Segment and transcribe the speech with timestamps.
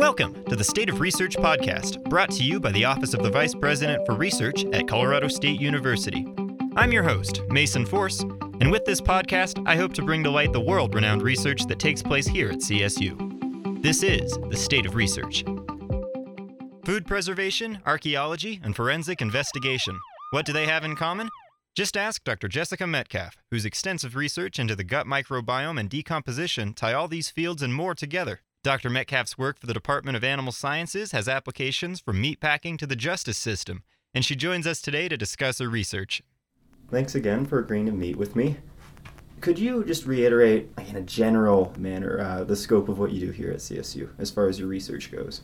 [0.00, 3.28] Welcome to the State of Research podcast, brought to you by the Office of the
[3.28, 6.26] Vice President for Research at Colorado State University.
[6.74, 10.54] I'm your host, Mason Force, and with this podcast, I hope to bring to light
[10.54, 13.82] the world renowned research that takes place here at CSU.
[13.82, 15.44] This is the State of Research.
[16.86, 20.00] Food preservation, archaeology, and forensic investigation.
[20.30, 21.28] What do they have in common?
[21.76, 22.48] Just ask Dr.
[22.48, 27.60] Jessica Metcalf, whose extensive research into the gut microbiome and decomposition tie all these fields
[27.60, 28.40] and more together.
[28.62, 28.90] Dr.
[28.90, 33.38] Metcalf's work for the Department of Animal Sciences has applications from meatpacking to the justice
[33.38, 36.20] system, and she joins us today to discuss her research.
[36.90, 38.58] Thanks again for agreeing to meet with me.
[39.40, 43.32] Could you just reiterate, in a general manner, uh, the scope of what you do
[43.32, 45.40] here at CSU as far as your research goes?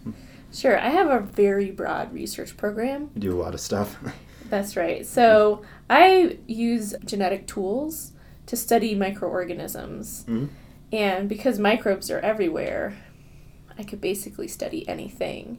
[0.52, 3.08] Sure, I have a very broad research program.
[3.14, 3.96] You do a lot of stuff.
[4.50, 5.06] That's right.
[5.06, 8.12] So I use genetic tools
[8.44, 10.26] to study microorganisms.
[10.28, 10.48] Mhm.
[10.92, 12.96] And because microbes are everywhere,
[13.78, 15.58] I could basically study anything.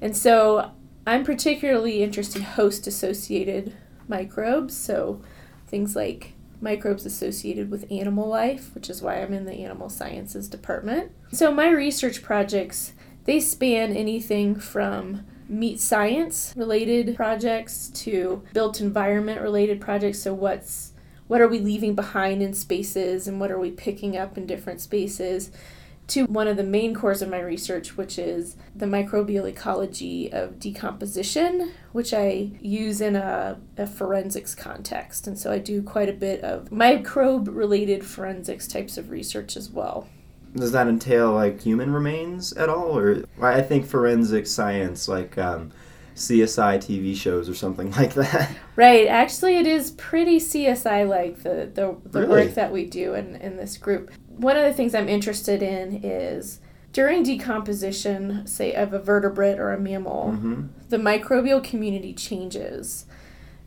[0.00, 0.72] And so
[1.06, 3.74] I'm particularly interested in host associated
[4.06, 4.76] microbes.
[4.76, 5.22] So
[5.66, 10.48] things like microbes associated with animal life, which is why I'm in the animal sciences
[10.48, 11.12] department.
[11.32, 12.92] So my research projects,
[13.24, 20.20] they span anything from meat science related projects to built environment related projects.
[20.20, 20.92] So what's
[21.26, 24.80] what are we leaving behind in spaces and what are we picking up in different
[24.80, 25.50] spaces?
[26.08, 30.58] To one of the main cores of my research, which is the microbial ecology of
[30.58, 35.26] decomposition, which I use in a, a forensics context.
[35.26, 39.68] And so I do quite a bit of microbe related forensics types of research as
[39.68, 40.08] well.
[40.56, 45.72] Does that entail like human remains at all, or I think forensic science, like um,
[46.16, 48.50] CSI TV shows or something like that?
[48.76, 49.06] Right.
[49.08, 52.46] Actually, it is pretty CSI like the, the, the Really?
[52.46, 54.10] work that we do in, in this group.
[54.38, 56.60] One of the things I'm interested in is
[56.92, 63.04] during decomposition, say, of a vertebrate or a mammal, hmm the microbial community changes.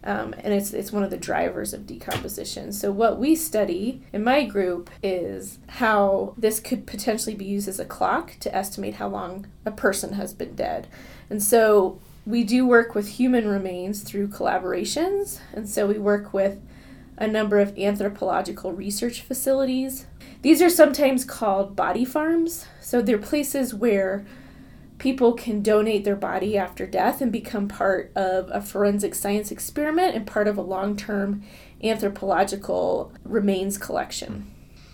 [0.03, 2.73] Um, and it's, it's one of the drivers of decomposition.
[2.73, 7.79] So, what we study in my group is how this could potentially be used as
[7.79, 10.87] a clock to estimate how long a person has been dead.
[11.29, 15.39] And so, we do work with human remains through collaborations.
[15.53, 16.59] And so, we work with
[17.21, 20.07] a number of anthropological research facilities.
[20.41, 22.65] These are sometimes called body farms.
[22.81, 24.25] So, they're places where
[24.97, 30.15] people can donate their body after death and become part of a forensic science experiment
[30.15, 31.43] and part of a long term
[31.83, 34.51] anthropological remains collection.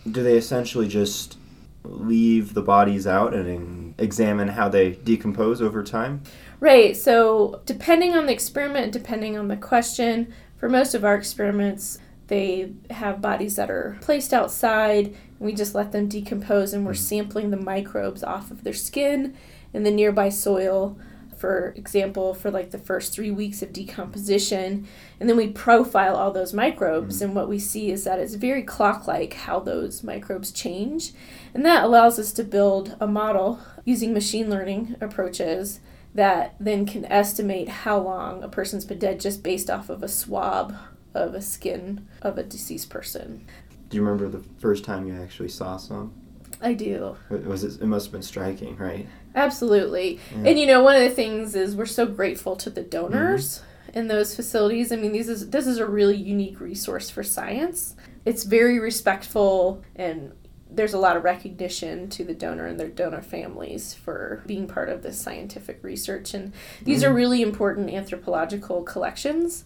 [0.10, 1.38] Do they essentially just
[1.84, 6.24] leave the bodies out and examine how they decompose over time?
[6.60, 12.00] Right, so depending on the experiment, depending on the question, for most of our experiments,
[12.28, 15.08] they have bodies that are placed outside.
[15.08, 17.00] And we just let them decompose and we're hmm.
[17.00, 19.36] sampling the microbes off of their skin
[19.74, 20.98] and the nearby soil
[21.36, 24.88] for example for like the first three weeks of decomposition.
[25.20, 27.26] And then we profile all those microbes hmm.
[27.26, 31.14] and what we see is that it's very clock-like how those microbes change.
[31.54, 35.80] And that allows us to build a model using machine learning approaches
[36.16, 40.08] that then can estimate how long a person's been dead just based off of a
[40.08, 40.76] swab
[41.14, 43.46] of a skin of a deceased person.
[43.90, 46.14] Do you remember the first time you actually saw some?
[46.62, 47.16] I do.
[47.30, 47.82] Wa- Was it?
[47.82, 49.08] It must have been striking, right?
[49.36, 50.20] Absolutely.
[50.32, 50.50] Yeah.
[50.50, 52.90] And you know, one of the things is we're so grateful to the mm-hmm.
[52.90, 53.62] donors
[53.94, 54.92] in those facilities.
[54.92, 57.96] I mean, these is this is a really unique resource for science.
[58.26, 60.34] It's very respectful and
[60.70, 64.90] there's a lot of recognition to the donor and their donor families for being part
[64.90, 66.52] of this scientific research and
[66.84, 67.16] these are mm-hmm.
[67.16, 69.64] really important anthropological collections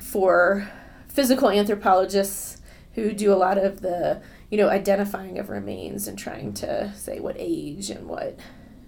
[0.00, 0.68] for
[1.12, 2.60] physical anthropologists
[2.94, 7.20] who do a lot of the you know identifying of remains and trying to say
[7.20, 8.38] what age and what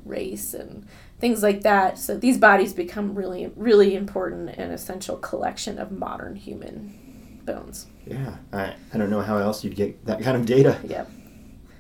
[0.05, 0.87] race and
[1.19, 6.37] things like that so these bodies become really really important and essential collection of modern
[6.37, 8.37] human bones Yeah.
[8.53, 10.79] I, I don't know how else you'd get that kind of data.
[10.85, 11.11] yep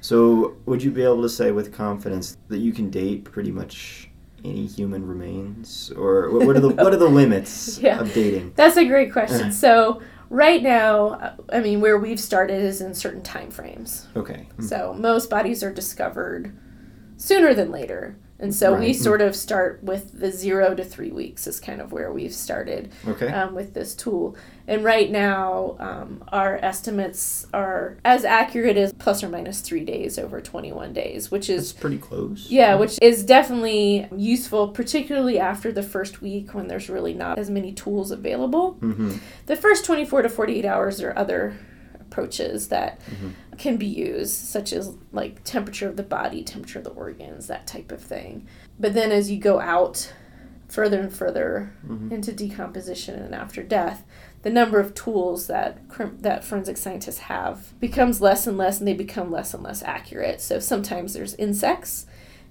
[0.00, 4.10] So, would you be able to say with confidence that you can date pretty much
[4.44, 7.98] any human remains, or what are the what are the limits Yeah.
[8.00, 8.52] of dating?
[8.56, 13.22] that's a great question so right now i mean where we've started is in certain
[13.22, 14.48] time frames Okay.
[14.56, 14.62] Hmm.
[14.62, 16.56] So most bodies are discovered
[17.16, 18.16] sooner than later.
[18.40, 21.92] And so we sort of start with the zero to three weeks is kind of
[21.92, 23.28] where we've started Okay.
[23.28, 24.36] um, with this tool.
[24.66, 30.18] And right now, um, our estimates are as accurate as plus or minus three days
[30.18, 32.46] over 21 days, which It's is pretty close.
[32.50, 37.50] yeah, which is definitely useful, particularly after the first week when there's really not as
[37.50, 38.74] many tools available.
[38.80, 39.12] Mm-hmm.
[39.46, 41.54] The first 24 to 48 hours are other
[42.14, 43.00] approaches that
[43.58, 47.66] can be used, such as like temperature of the body, temperature of the organs, that
[47.66, 48.46] type of thing.
[48.78, 50.12] But then as you go out
[50.68, 52.10] further and further Mhm.
[52.12, 54.04] into decomposition and after death,
[54.42, 55.78] the number of tools that
[56.22, 60.40] that forensic scientists have becomes less and less, and they become less and less accurate.
[60.40, 62.06] So sometimes there's insects,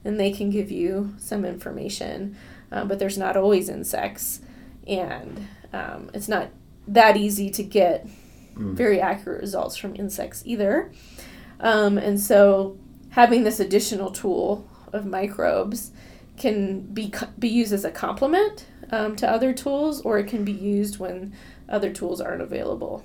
[0.05, 2.35] and they can give you some information,
[2.71, 4.41] uh, but there's not always insects,
[4.87, 6.49] and um, it's not
[6.87, 8.05] that easy to get
[8.55, 8.73] Mm.
[8.75, 10.91] very accurate results from insects either.
[11.59, 12.77] Um, and so
[13.09, 15.91] having this additional tool of microbes
[16.37, 20.51] can be be used as a complement um, to other tools, or it can be
[20.51, 21.33] used when
[21.69, 23.03] other tools aren't available.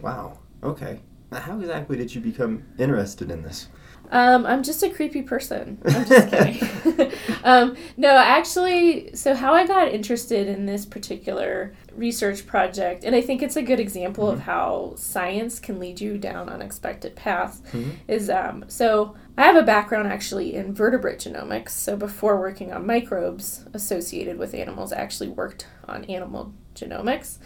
[0.00, 0.38] Wow.
[0.62, 1.00] Okay.
[1.30, 3.68] Now, How exactly did you become interested in this?
[4.10, 5.78] Um, I'm just a creepy person.
[5.86, 7.12] I'm just kidding.
[7.44, 13.20] um, no, actually, so how I got interested in this particular research project, and I
[13.20, 17.92] think it's a good example of how science can lead you down unexpected paths, Mhm.
[18.08, 21.70] is um, so I have a background actually in vertebrate genomics.
[21.70, 27.38] So before working on microbes associated with animals, I actually worked on animal genomics.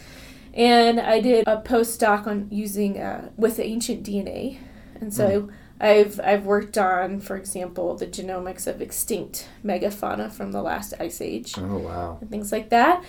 [0.55, 4.59] And I did a postdoc on using uh, with ancient DNA,
[5.01, 5.49] and so
[5.81, 11.21] I've I've worked on, for example, the genomics of extinct megafauna from the last ice
[11.21, 12.19] age Oh wow.
[12.21, 13.05] and things like that.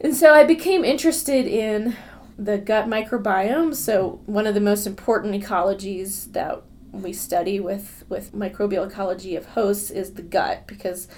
[0.00, 1.96] And so I became interested in
[2.38, 3.74] the gut microbiome.
[3.74, 6.62] So one of the most important ecologies that
[6.92, 11.08] we study with with microbial ecology of hosts is the gut because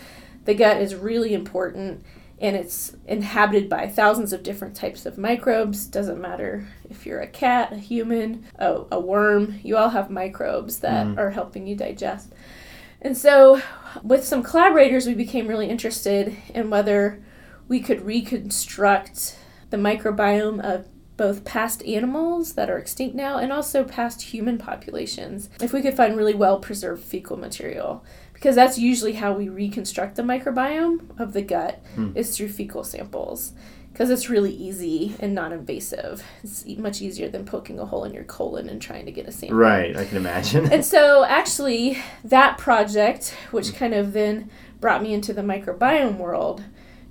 [0.46, 2.02] the gut is really important
[2.38, 5.86] and it's inhabited by thousands of different types of microbes.
[5.86, 10.80] Doesn't matter if you're a cat a human a, a worm you all have microbes
[10.80, 11.18] that Mhm.
[11.18, 12.32] are helping you digest.
[13.00, 13.60] And so
[14.02, 17.22] with some collaborators we became really interested in whether
[17.68, 19.36] we could reconstruct
[19.70, 20.86] the microbiome of
[21.16, 25.94] both past animals that are extinct now and also past human populations if we could
[25.96, 28.04] find really well preserved fecal material
[28.36, 32.12] because that's usually how we reconstruct the microbiome of the gut Hmm.
[32.14, 33.52] is through fecal samples
[33.92, 38.24] because it's really easy and non-invasive it's much easier than poking a hole in your
[38.24, 39.96] colon and trying to get a sample Right.
[39.96, 40.70] I can imagine.
[40.70, 44.50] and so actually that project which kind of then
[44.80, 46.62] brought me into the microbiome world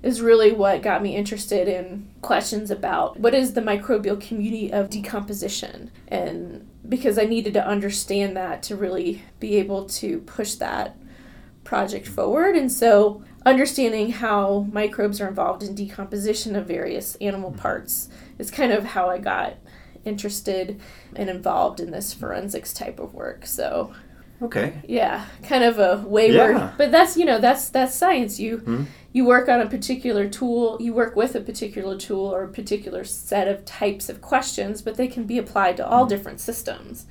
[0.02, 4.88] is really what got me interested in questions about what is the microbial community of
[4.88, 10.94] decomposition and because i needed to understand that to really be able to push that
[11.66, 18.08] project forward and so understanding how microbes are involved in decomposition of various animal parts
[18.38, 19.54] is kind of how i got
[20.04, 20.80] interested
[21.16, 23.92] and involved in this forensics type of work so
[24.40, 24.80] okay.
[24.86, 26.72] yeah kind of a wayward Yeah.
[26.78, 28.84] but that's you know that's that's science you Hmm.
[29.12, 33.02] you work on a particular tool you work with a particular tool or a particular
[33.04, 36.10] set of types of questions but they can be applied to all Hmm.
[36.10, 37.06] different systems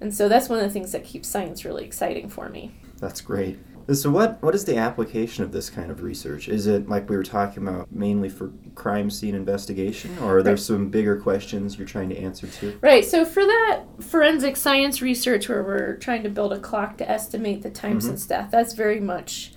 [0.00, 2.70] and so that's one of the things that keeps science really exciting for me
[3.00, 3.58] That's great.
[3.92, 6.48] So what what is the application of this kind of research?
[6.48, 10.54] Is it like we were talking about mainly for crime scene investigation or are there
[10.54, 10.60] Right.
[10.60, 12.78] some bigger questions you're trying to answer to?
[12.80, 13.04] Right.
[13.04, 17.62] So for that forensic science research where we're trying to build a clock to estimate
[17.62, 18.02] the time Mhm.
[18.02, 19.52] since death, that's very much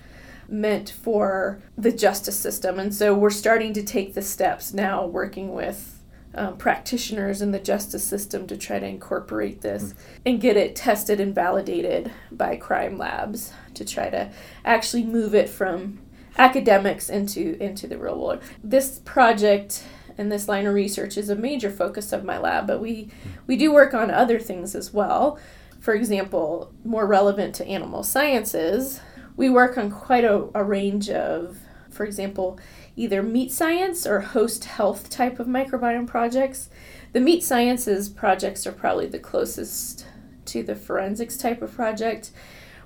[0.48, 2.78] meant for the justice system.
[2.78, 5.99] And so we're starting to take the steps now working with
[6.34, 9.94] um, practitioners in the justice system to try to incorporate this
[10.24, 14.30] and get it tested and validated by crime labs to try to
[14.64, 15.98] actually move it from
[16.38, 18.42] academics into into the real world.
[18.62, 19.84] This project
[20.16, 23.10] and this line of research is a major focus of my lab, but we
[23.46, 25.38] we do work on other things as well.
[25.80, 29.00] For example, more relevant to animal sciences,
[29.36, 31.58] we work on quite a, a range of,
[31.90, 32.58] for example,
[32.96, 36.70] either meat science or host health type of microbiome projects.
[37.12, 40.06] The meat sciences projects are probably the closest
[40.46, 42.30] to the forensics type of project,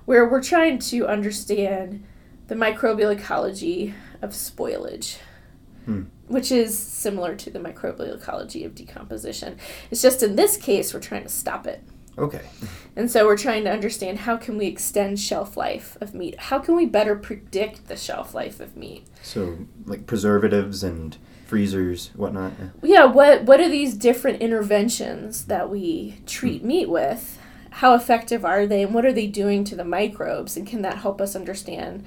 [0.05, 2.05] where we're trying to understand
[2.49, 5.19] the microbial ecology of spoilage,
[5.87, 6.05] Hmm.
[6.29, 9.59] which is similar to the microbial ecology of decomposition.
[9.91, 11.83] It's just in this case, we're trying to stop it.
[12.17, 12.43] Okay.
[12.97, 16.39] And so we're trying to understand how can we extend shelf life of meat?
[16.39, 19.07] How can we better predict the shelf life of meat?
[19.23, 21.17] So like preservatives and
[21.47, 22.53] freezers, whatnot.
[22.83, 26.69] Yeah, what what are these different interventions that we treat hmm.
[26.69, 27.39] meat with?
[27.71, 30.99] How effective are they and what are they doing to the microbes and can that
[30.99, 32.05] help us understand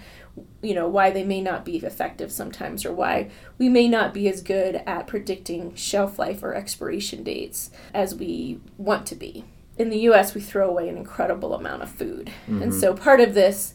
[0.61, 4.29] you know why they may not be effective sometimes or why we may not be
[4.29, 9.43] as good at predicting shelf life or expiration dates as we want to be.
[9.77, 12.31] In the US we throw away an incredible amount of food.
[12.47, 12.73] And Mhm.
[12.73, 13.73] so part of this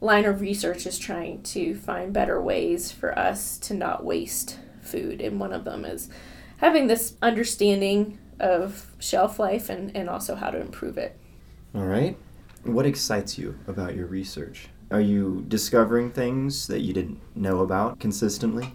[0.00, 5.20] line of research is trying to find better ways for us to not waste food
[5.20, 6.08] and one of them is
[6.58, 11.16] having this understanding of shelf life and, and also how to improve it.
[11.74, 12.16] All right.
[12.64, 14.68] What excites you about your research?
[14.90, 18.72] Are you discovering things that you didn't know about consistently?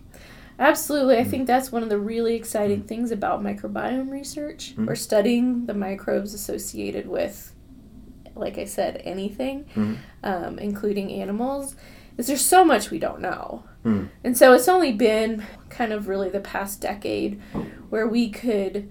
[0.57, 1.17] Absolutely.
[1.17, 4.74] I think that's one of the really exciting things about microbiome research.
[4.77, 4.88] Mhm.
[4.88, 7.53] We're studying the microbes associated with,
[8.35, 9.97] like I said, anything, Mhm.
[10.24, 11.75] um, including animals.
[12.17, 13.63] Is there's so much we don't know.
[13.83, 14.07] Mm.
[14.24, 17.41] And so it's only been kind of really the past decade
[17.89, 18.89] where we could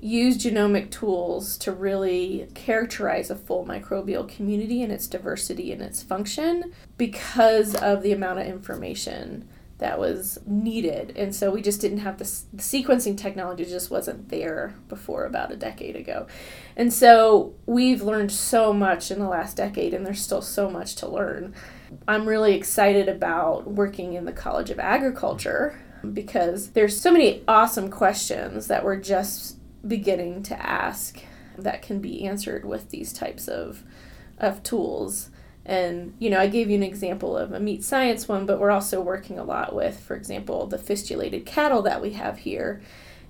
[0.00, 6.02] use genomic tools to really characterize a full microbial community and its diversity and its
[6.02, 9.46] function because of the amount of information
[9.80, 11.12] that was needed.
[11.16, 15.24] And so we just didn't have the, s- the sequencing technology just wasn't there before
[15.26, 16.26] about a decade ago.
[16.76, 20.94] And so we've learned so much in the last decade and there's still so much
[20.96, 21.54] to learn.
[22.06, 25.80] I'm really excited about working in the College of Agriculture
[26.12, 29.56] because there's so many awesome questions that we're just
[29.86, 31.18] beginning to ask
[31.58, 33.82] that can be answered with these types of
[34.38, 35.29] of tools.
[35.70, 38.72] And you know, I gave you an example of a meat science one, but we're
[38.72, 42.82] also working a lot with, for example, the fistulated cattle that we have here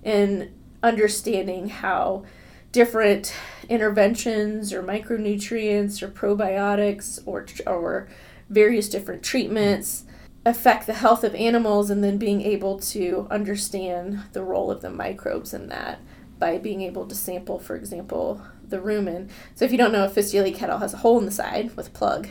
[0.03, 0.51] and
[0.83, 2.25] understanding how
[2.73, 3.35] different
[3.69, 8.09] interventions or micronutrients or probiotics or or
[8.49, 10.05] various different treatments
[10.47, 14.89] affect the health of animals and then being able to understand the role of the
[14.89, 16.01] microbes in that
[16.39, 18.41] by being able to sample for example
[18.71, 21.31] the rumen so if you don't know a fistulated cattle has a hole in the
[21.31, 22.29] side with a plug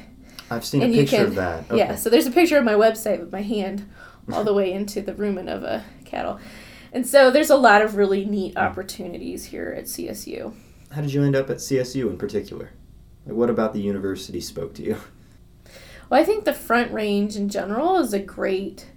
[0.51, 1.65] I've seen And a picture can- of that.
[1.75, 3.87] yeah so there's a picture of my website with my hand
[4.33, 6.39] all the way into the rumen of a cattle
[6.91, 10.53] and so there's a lot of really neat opportunities here at csu
[10.91, 12.71] How did you end up at CSU in particular?
[13.27, 14.97] Like, what about the university spoke to you?
[16.09, 18.87] Well, I think the Front Range in general is a great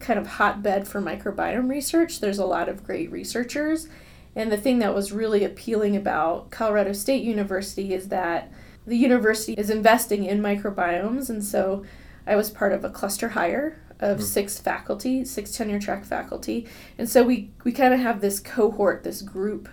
[0.00, 2.20] kind of hotbed for microbiome research.
[2.20, 3.88] There's a lot of great researchers.
[4.34, 8.50] And the thing that was really appealing about Colorado State University is that
[8.86, 11.28] the university is investing in microbiomes.
[11.28, 11.84] And so
[12.26, 14.22] I was part of a cluster hire of Mhm.
[14.22, 16.66] six faculty, six tenure track faculty.
[16.98, 19.68] And so we, we kind of have this cohort, this group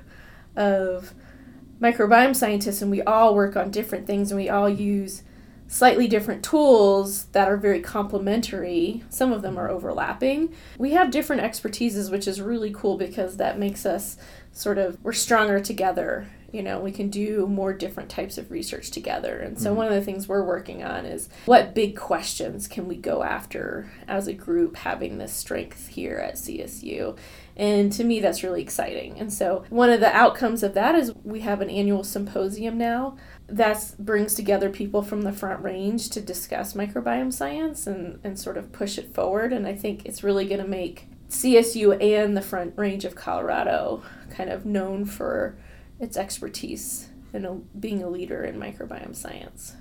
[0.55, 1.13] of
[1.81, 5.23] microbiome scientists, and we all work on different things and we all use
[5.67, 9.03] slightly different tools that are very complementary.
[9.09, 10.51] Some of them are overlapping.
[10.79, 14.17] We have different expertises, which is really cool because that makes us
[14.51, 16.27] sort of, we're stronger together.
[16.51, 19.37] You know, we can do more different types of research together.
[19.37, 19.75] And so, Mhm.
[19.75, 23.91] one of the things we're working on is what big questions can we go after
[24.07, 27.15] as a group having this strength here at CSU?
[27.55, 29.19] And to me, that's really exciting.
[29.19, 33.15] And so, one of the outcomes of that is we have an annual symposium now
[33.47, 38.57] that brings together people from the front range to discuss microbiome science and, and sort
[38.57, 39.53] of push it forward.
[39.53, 44.01] And I think it's really going to make CSU and the front range of Colorado
[44.31, 45.55] kind of known for
[45.99, 49.75] its expertise and being a leader in microbiome science.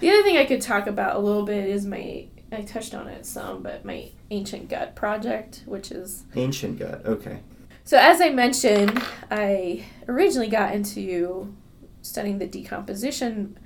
[0.00, 3.06] The other thing I could talk about a little bit is my, I touched on
[3.08, 7.02] it some, but my ancient gut project, which is Ancient gut.
[7.06, 7.38] Okay.
[7.84, 11.54] so, as I mentioned, I originally got into
[12.02, 13.58] studying the decomposition,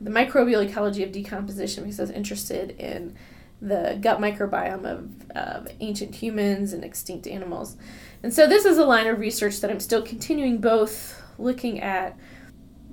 [0.00, 3.16] the microbial ecology of decomposition, because I was interested in
[3.60, 7.76] the gut microbiome of, of ancient humans and extinct animals.
[8.22, 12.16] And so, this is a line of research that I'm still continuing, both looking at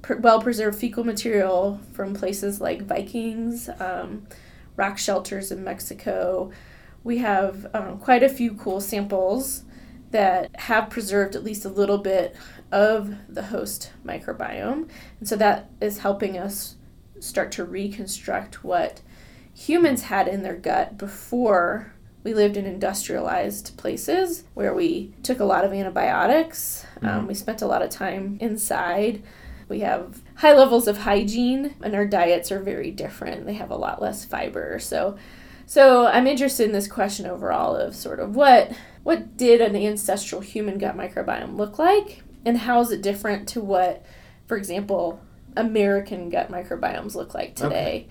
[0.02, 4.28] per- well preserved fecal material from places like Vikings, um,
[4.76, 6.52] rock shelters in Mexico.
[7.04, 9.64] We have um, quite a few cool samples
[10.12, 12.36] that have preserved at least a little bit
[12.72, 14.90] of the host microbiome.
[15.20, 16.76] And so that is helping us
[17.20, 19.02] start to reconstruct what
[19.56, 21.92] humans had in their gut before
[22.24, 26.86] we lived in industrialized places where we took a lot of antibiotics.
[27.02, 27.28] Um, Mhm.
[27.28, 29.22] we spent a lot of time inside.
[29.70, 33.46] We have high levels of hygiene, and our diets are very different.
[33.46, 34.78] They have a lot less fiber.
[34.80, 35.16] So,
[35.66, 38.72] so I'm interested in this question overall of sort of what
[39.04, 43.62] what did an ancestral human gut microbiome look like, and how is it different to
[43.62, 44.04] what,
[44.48, 45.20] for example,
[45.56, 48.08] American gut microbiomes look like today.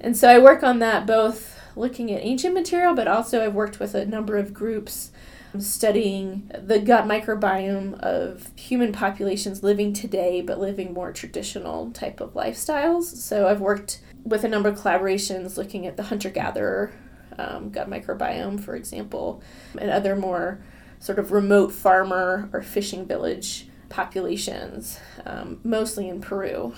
[0.00, 3.80] And so I work on that both looking at ancient material, but also I've worked
[3.80, 5.10] with a number of groups
[5.58, 12.34] studying the gut microbiome of human populations living today, but living more traditional type of
[12.34, 13.04] lifestyles.
[13.04, 16.92] So I've worked with a number of collaborations looking at the hunter gatherer
[17.38, 19.42] um, gut microbiome, for example,
[19.78, 20.60] and other more
[20.98, 26.74] sort of remote farmer or fishing village populations, um, mostly in Peru.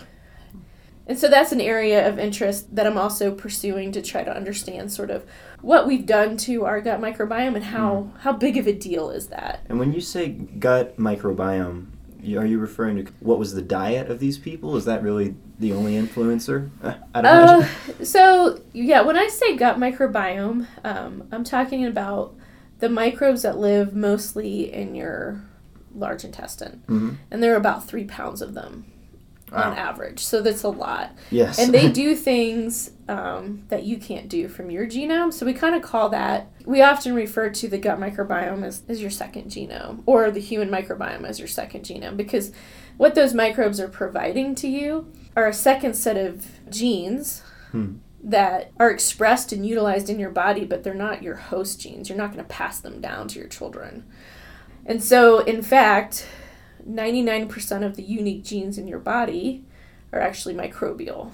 [1.07, 4.93] And so that's an area of interest that I'm also pursuing to try to understand
[4.93, 5.25] sort of
[5.61, 9.27] what we've done to our gut microbiome and how, how big of a deal is
[9.29, 9.61] that.
[9.69, 11.87] And when you say gut microbiome,
[12.37, 14.77] are you referring to what was the diet of these people?
[14.77, 16.69] Is that really the only influencer?
[17.15, 17.55] I don't Uh,
[17.89, 18.05] imagine.
[18.07, 22.35] so yeah, when I say gut microbiome, um, I'm talking about
[22.79, 25.41] the microbes that live mostly in your
[25.95, 27.17] large intestine, Mhm.
[27.31, 28.85] and there are about three pounds of them
[29.53, 29.77] on Wow.
[29.77, 30.21] average.
[30.21, 31.59] So that's a lot, Yes.
[31.59, 35.33] and they do things um, that you can't do from your genome.
[35.33, 36.49] So we kind of call that.
[36.65, 40.69] We often refer to the gut microbiome as, as your second genome, or the human
[40.71, 42.53] microbiome as your second genome, because
[42.97, 47.43] what those microbes are providing to you are a second set of genes
[47.73, 47.95] Hmm.
[48.23, 52.09] that are expressed and utilized in your body, but they're not your host genes.
[52.09, 54.05] You're not going to pass them down to your children.
[54.87, 56.27] And so, in fact,
[56.89, 59.65] 99% of the unique genes in your body
[60.13, 61.33] are actually microbial.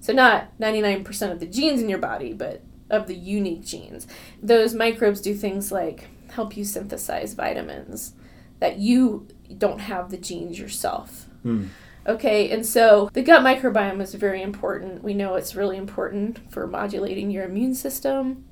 [0.00, 4.06] So, not 99% of the genes in your body, but of the unique genes.
[4.42, 8.14] Those microbes do things like help you synthesize vitamins
[8.60, 11.26] that you don't have the genes yourself.
[11.42, 11.66] Hmm.
[12.06, 15.04] Okay, and so the gut microbiome is very important.
[15.04, 18.46] We know it's really important for modulating your immune system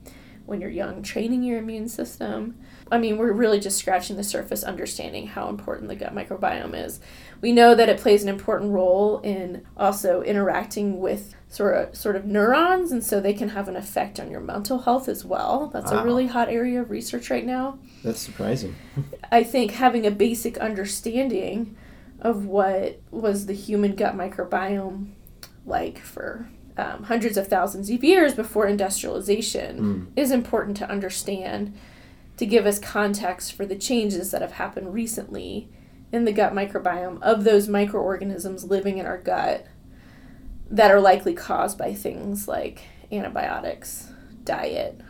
[0.45, 2.59] when you're young, training your immune system.
[2.91, 7.01] I mean, we're really just scratching the surface understanding how important the gut microbiome is.
[7.41, 12.17] We know that it plays an important role in also interacting with sort of sort
[12.17, 15.69] of neurons and so they can have an effect on your mental health as well.
[15.73, 17.79] That's a really hot area of research right now.
[18.05, 18.75] That's surprising.
[19.33, 21.77] I think having a basic understanding
[22.21, 25.11] of what was the human gut microbiome
[25.67, 30.07] like for um, hundreds of thousands of years before industrialization Mm.
[30.17, 31.75] is important to understand
[32.37, 35.69] to give us context for the changes that have happened recently
[36.13, 39.67] in the gut microbiome of those microorganisms living in our gut
[40.71, 44.11] that are likely caused by things like antibiotics,
[44.45, 45.01] diet,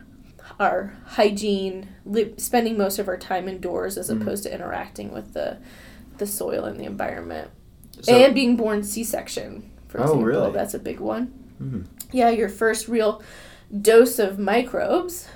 [0.61, 4.21] our hygiene, li- spending most of our time indoors as Mm.
[4.23, 5.59] opposed to interacting with the
[6.19, 7.51] the soil and the environment,
[8.01, 10.25] So, and being born C-section, for Oh, example.
[10.25, 10.53] really?
[10.53, 11.31] That's a big one.
[11.63, 11.85] Mhm.
[12.11, 13.21] Yeah, your first real
[13.83, 15.29] dose of microbes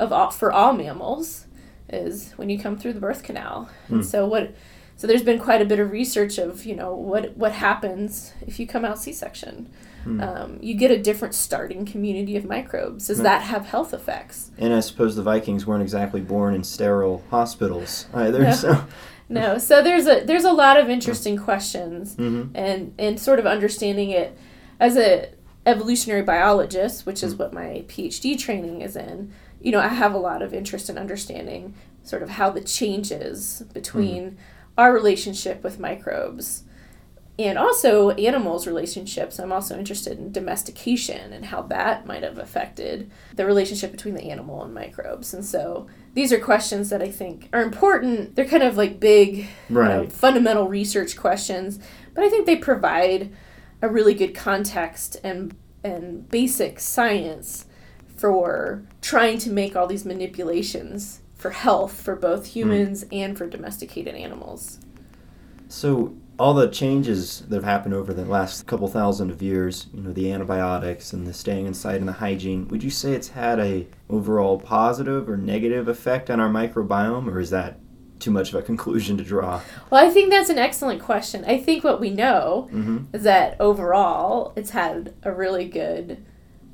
[0.00, 1.46] of all, for all mammals
[1.88, 3.68] is when you come through the birth canal.
[3.88, 3.94] Hmm.
[3.96, 4.54] And so what
[4.96, 8.58] so there's been quite a bit of research of, you know, what what happens if
[8.60, 9.70] you come out C-section.
[10.04, 10.20] Hmm.
[10.20, 13.06] Um, you get a different starting community of microbes.
[13.08, 13.24] Does Hmm.
[13.24, 14.50] that have health effects?
[14.58, 18.42] and I suppose the Vikings weren't exactly born in sterile hospitals either.
[18.42, 18.52] No.
[18.52, 18.84] So.
[19.32, 19.58] No.
[19.58, 24.10] So there's a there's a lot of interesting questions hmm and and sort of understanding
[24.10, 24.36] it
[24.80, 25.28] as a
[25.66, 29.30] evolutionary biologist, which is what my PhD training is in.
[29.60, 33.62] You know, I have a lot of interest in understanding sort of how the changes
[33.74, 34.38] between
[34.78, 36.64] our relationship with microbes
[37.38, 39.38] and also animals' relationships.
[39.38, 44.30] I'm also interested in domestication and how that might have affected the relationship between the
[44.30, 45.32] animal and microbes.
[45.32, 48.36] And so these are questions that I think are important.
[48.36, 49.46] They're kind of like big, you
[49.88, 51.78] know, fundamental research questions,
[52.14, 53.32] but I think they provide
[53.80, 57.64] a really good context and and basic science
[58.20, 64.14] for trying to make all these manipulations for health for both humans and for domesticated
[64.14, 64.78] animals.
[65.68, 70.02] So all the changes that have happened over the last couple thousand of years, you
[70.02, 73.58] know, the antibiotics and the staying inside and the hygiene, would you say it's had
[73.58, 77.78] a overall positive or negative effect on our microbiome, or is that
[78.18, 79.60] too much of a conclusion to draw?
[79.90, 81.44] Well, I think that's an excellent question.
[81.46, 83.14] I think what we know Mm-hmm.
[83.14, 86.22] is that overall it's had a really good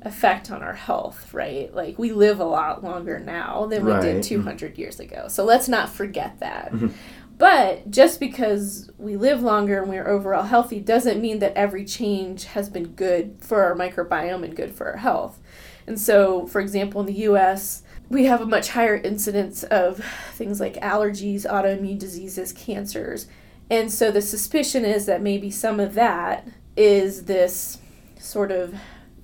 [0.03, 1.73] effect on our health, right?
[1.73, 4.01] Like we live a lot longer now than we Right.
[4.01, 5.27] did 200 years ago.
[5.27, 6.71] So let's not forget that.
[6.71, 6.91] Mhm.
[7.37, 12.45] But just because we live longer and we're overall healthy doesn't mean that every change
[12.45, 15.39] has been good for our microbiome and good for our health.
[15.85, 20.59] And so, for example, in the US, we have a much higher incidence of things
[20.59, 23.27] like allergies, autoimmune diseases, cancers.
[23.69, 27.79] And so the suspicion is that maybe some of that is this
[28.17, 28.73] sort of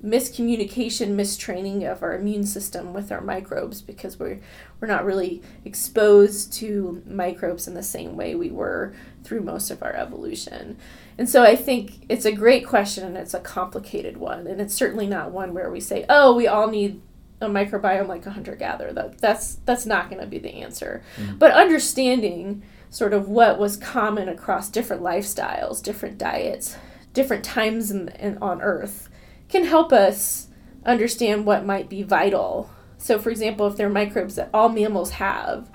[0.04, 4.40] miscommunication, mistraining of our immune system with our microbes because we're
[4.80, 9.82] we're not really exposed to microbes in the same way we were through most of
[9.82, 10.78] our evolution.
[11.18, 14.74] And so I think it's a great question and it's a complicated one and it's
[14.74, 17.02] certainly not one where we say, "Oh, we all need
[17.40, 21.02] a microbiome like a hunter gatherer." That that's that's not going to be the answer.
[21.16, 21.38] Mm-hmm.
[21.38, 26.76] But understanding sort of what was common across different lifestyles, different diets,
[27.14, 29.10] different times in, in, on Earth
[29.54, 30.50] can help us
[30.86, 32.70] understand what might be vital.
[32.98, 35.70] So, for example, if there are microbes that all mammals have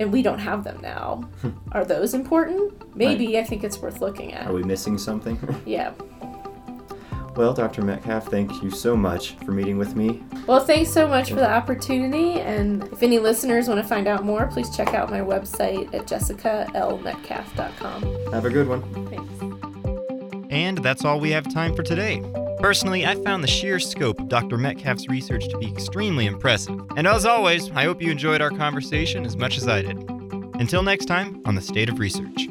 [0.00, 1.28] and we don't have them now,
[1.72, 2.96] are those important?
[2.96, 4.48] Maybe I think it's worth looking at.
[4.48, 5.38] Are we missing something?
[5.66, 5.92] Yeah.
[7.36, 7.82] Well, Dr.
[7.82, 10.20] Metcalf, thank you so much for meeting with me.
[10.48, 12.40] Well, thanks so much for the opportunity.
[12.40, 16.06] And if any listeners want to find out more, please check out my website at
[16.06, 18.32] jessicalmetcalf.com.
[18.32, 18.82] Have a good one.
[19.08, 19.32] Thanks.
[20.50, 22.20] And that's all we have time for today.
[22.60, 24.58] Personally, I found the sheer scope of Dr.
[24.58, 26.78] Metcalf's research to be extremely impressive.
[26.94, 29.96] And as always, I hope you enjoyed our conversation as much as I did.
[30.60, 32.48] Until next time on The State of Research.